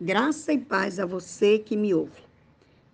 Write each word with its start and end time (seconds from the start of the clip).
Graça 0.00 0.52
e 0.52 0.58
paz 0.58 0.98
a 0.98 1.06
você 1.06 1.56
que 1.56 1.76
me 1.76 1.94
ouve. 1.94 2.24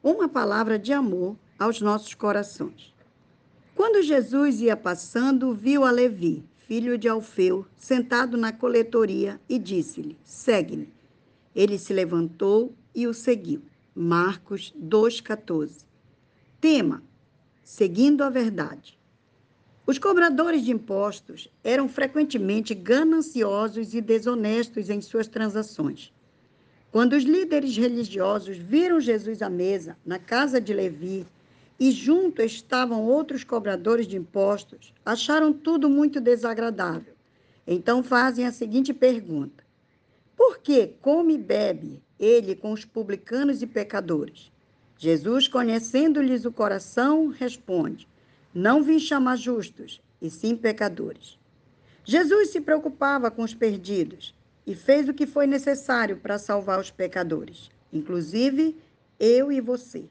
Uma 0.02 0.28
palavra 0.28 0.78
de 0.78 0.92
amor 0.92 1.34
aos 1.58 1.80
nossos 1.80 2.12
corações. 2.12 2.94
Quando 3.74 4.02
Jesus 4.02 4.60
ia 4.60 4.76
passando, 4.76 5.54
viu 5.54 5.82
a 5.82 5.90
Levi, 5.90 6.44
filho 6.68 6.98
de 6.98 7.08
Alfeu, 7.08 7.64
sentado 7.74 8.36
na 8.36 8.52
coletoria 8.52 9.40
e 9.48 9.58
disse-lhe: 9.58 10.14
Segue-me. 10.22 10.92
Ele 11.56 11.78
se 11.78 11.94
levantou 11.94 12.74
e 12.94 13.06
o 13.06 13.14
seguiu. 13.14 13.62
Marcos 13.94 14.74
2,14. 14.78 15.86
Tema: 16.60 17.02
Seguindo 17.64 18.22
a 18.22 18.28
verdade. 18.28 18.98
Os 19.86 19.98
cobradores 19.98 20.62
de 20.62 20.70
impostos 20.70 21.48
eram 21.64 21.88
frequentemente 21.88 22.74
gananciosos 22.74 23.94
e 23.94 24.02
desonestos 24.02 24.90
em 24.90 25.00
suas 25.00 25.26
transações. 25.26 26.12
Quando 26.92 27.12
os 27.12 27.22
líderes 27.22 27.76
religiosos 27.76 28.56
viram 28.56 29.00
Jesus 29.00 29.42
à 29.42 29.48
mesa, 29.48 29.96
na 30.04 30.18
casa 30.18 30.60
de 30.60 30.72
Levi, 30.72 31.24
e 31.78 31.92
junto 31.92 32.42
estavam 32.42 33.04
outros 33.04 33.44
cobradores 33.44 34.08
de 34.08 34.16
impostos, 34.16 34.92
acharam 35.06 35.52
tudo 35.52 35.88
muito 35.88 36.20
desagradável. 36.20 37.14
Então 37.64 38.02
fazem 38.02 38.44
a 38.44 38.52
seguinte 38.52 38.92
pergunta: 38.92 39.64
Por 40.36 40.58
que 40.58 40.88
come 41.00 41.34
e 41.34 41.38
bebe 41.38 42.02
ele 42.18 42.56
com 42.56 42.72
os 42.72 42.84
publicanos 42.84 43.62
e 43.62 43.66
pecadores? 43.68 44.50
Jesus, 44.98 45.46
conhecendo-lhes 45.46 46.44
o 46.44 46.52
coração, 46.52 47.28
responde: 47.28 48.08
Não 48.52 48.82
vim 48.82 48.98
chamar 48.98 49.36
justos, 49.36 50.00
e 50.20 50.28
sim 50.28 50.56
pecadores. 50.56 51.38
Jesus 52.04 52.50
se 52.50 52.60
preocupava 52.60 53.30
com 53.30 53.44
os 53.44 53.54
perdidos 53.54 54.34
e 54.66 54.74
fez 54.74 55.08
o 55.08 55.14
que 55.14 55.26
foi 55.26 55.46
necessário 55.46 56.16
para 56.16 56.38
salvar 56.38 56.80
os 56.80 56.90
pecadores, 56.90 57.70
inclusive 57.92 58.76
eu 59.18 59.50
e 59.50 59.60
você. 59.60 60.04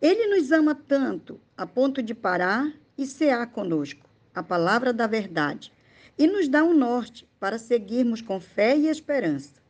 Ele 0.00 0.26
nos 0.26 0.50
ama 0.50 0.74
tanto 0.74 1.40
a 1.56 1.66
ponto 1.66 2.02
de 2.02 2.14
parar 2.14 2.72
e 2.96 3.06
cear 3.06 3.46
conosco 3.48 4.08
a 4.34 4.42
palavra 4.42 4.92
da 4.92 5.06
verdade 5.06 5.72
e 6.18 6.26
nos 6.26 6.48
dá 6.48 6.62
um 6.64 6.74
norte 6.74 7.26
para 7.38 7.58
seguirmos 7.58 8.20
com 8.20 8.40
fé 8.40 8.76
e 8.76 8.88
esperança. 8.88 9.60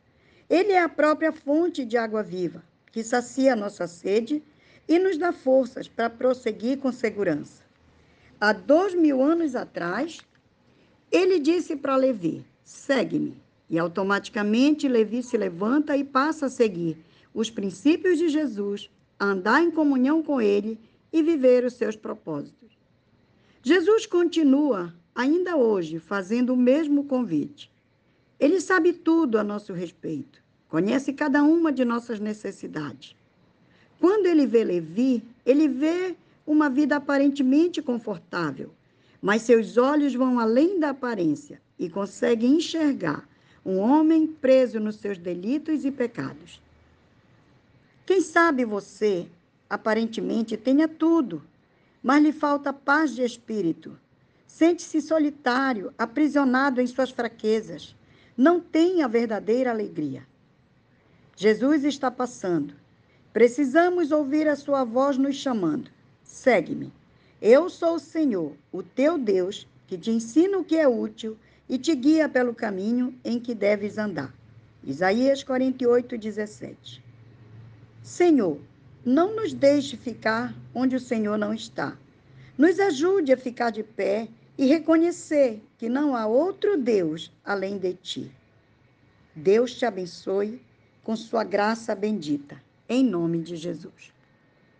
Ele 0.49 0.71
é 0.71 0.81
a 0.81 0.89
própria 0.89 1.31
fonte 1.31 1.85
de 1.85 1.97
água 1.97 2.21
viva 2.21 2.63
que 2.91 3.03
sacia 3.03 3.53
a 3.53 3.55
nossa 3.55 3.87
sede 3.87 4.43
e 4.87 4.99
nos 4.99 5.17
dá 5.17 5.31
forças 5.31 5.87
para 5.87 6.09
prosseguir 6.09 6.77
com 6.77 6.91
segurança. 6.91 7.63
Há 8.39 8.51
dois 8.51 8.93
mil 8.93 9.21
anos 9.21 9.55
atrás, 9.55 10.19
ele 11.11 11.39
disse 11.39 11.75
para 11.75 11.95
Levi: 11.95 12.45
segue-me. 12.63 13.41
E 13.71 13.79
automaticamente 13.79 14.85
Levi 14.89 15.23
se 15.23 15.37
levanta 15.37 15.95
e 15.95 16.03
passa 16.03 16.47
a 16.47 16.49
seguir 16.49 16.97
os 17.33 17.49
princípios 17.49 18.17
de 18.17 18.27
Jesus, 18.27 18.89
andar 19.17 19.63
em 19.63 19.71
comunhão 19.71 20.21
com 20.21 20.41
ele 20.41 20.77
e 21.11 21.23
viver 21.23 21.63
os 21.63 21.75
seus 21.75 21.95
propósitos. 21.95 22.77
Jesus 23.63 24.05
continua 24.05 24.93
ainda 25.15 25.55
hoje 25.55 25.99
fazendo 25.99 26.53
o 26.53 26.57
mesmo 26.57 27.05
convite. 27.05 27.71
Ele 28.37 28.59
sabe 28.59 28.91
tudo 28.91 29.37
a 29.37 29.43
nosso 29.43 29.71
respeito, 29.71 30.43
conhece 30.67 31.13
cada 31.13 31.41
uma 31.41 31.71
de 31.71 31.85
nossas 31.85 32.19
necessidades. 32.19 33.15
Quando 34.01 34.25
ele 34.25 34.45
vê 34.45 34.65
Levi, 34.65 35.23
ele 35.45 35.69
vê 35.69 36.13
uma 36.45 36.69
vida 36.69 36.97
aparentemente 36.97 37.81
confortável, 37.81 38.73
mas 39.21 39.43
seus 39.43 39.77
olhos 39.77 40.13
vão 40.13 40.39
além 40.39 40.77
da 40.77 40.89
aparência 40.89 41.61
e 41.79 41.89
consegue 41.89 42.45
enxergar 42.45 43.30
um 43.65 43.79
homem 43.79 44.27
preso 44.27 44.79
nos 44.79 44.95
seus 44.95 45.17
delitos 45.17 45.85
e 45.85 45.91
pecados. 45.91 46.61
Quem 48.05 48.21
sabe 48.21 48.65
você, 48.65 49.27
aparentemente, 49.69 50.57
tenha 50.57 50.87
tudo, 50.87 51.43
mas 52.01 52.23
lhe 52.23 52.31
falta 52.31 52.73
paz 52.73 53.15
de 53.15 53.23
espírito. 53.23 53.97
Sente-se 54.47 55.01
solitário, 55.01 55.93
aprisionado 55.97 56.81
em 56.81 56.87
suas 56.87 57.11
fraquezas. 57.11 57.95
Não 58.35 58.59
tem 58.59 59.01
a 59.01 59.07
verdadeira 59.07 59.69
alegria. 59.69 60.25
Jesus 61.35 61.83
está 61.83 62.11
passando. 62.11 62.73
Precisamos 63.31 64.11
ouvir 64.11 64.47
a 64.47 64.55
sua 64.55 64.83
voz 64.83 65.17
nos 65.17 65.35
chamando. 65.35 65.89
Segue-me. 66.23 66.91
Eu 67.41 67.69
sou 67.69 67.95
o 67.95 67.99
Senhor, 67.99 68.53
o 68.71 68.83
teu 68.83 69.17
Deus, 69.17 69.67
que 69.87 69.97
te 69.97 70.11
ensina 70.11 70.57
o 70.57 70.63
que 70.63 70.77
é 70.77 70.87
útil 70.87 71.37
e 71.71 71.77
te 71.77 71.95
guia 71.95 72.27
pelo 72.27 72.53
caminho 72.53 73.17
em 73.23 73.39
que 73.39 73.55
deves 73.55 73.97
andar. 73.97 74.35
Isaías 74.83 75.41
48, 75.41 76.17
17. 76.17 77.01
Senhor, 78.03 78.59
não 79.05 79.33
nos 79.33 79.53
deixe 79.53 79.95
ficar 79.95 80.53
onde 80.75 80.97
o 80.97 80.99
Senhor 80.99 81.37
não 81.37 81.53
está. 81.53 81.97
Nos 82.57 82.77
ajude 82.77 83.31
a 83.31 83.37
ficar 83.37 83.69
de 83.69 83.83
pé 83.83 84.27
e 84.57 84.65
reconhecer 84.65 85.63
que 85.77 85.87
não 85.87 86.13
há 86.13 86.27
outro 86.27 86.75
Deus 86.75 87.31
além 87.41 87.77
de 87.77 87.93
ti. 87.93 88.31
Deus 89.33 89.73
te 89.73 89.85
abençoe 89.85 90.61
com 91.05 91.15
sua 91.15 91.45
graça 91.45 91.95
bendita. 91.95 92.61
Em 92.89 93.01
nome 93.01 93.39
de 93.39 93.55
Jesus. 93.55 94.11